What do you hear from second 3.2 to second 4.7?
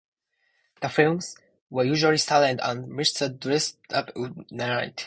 Dressup would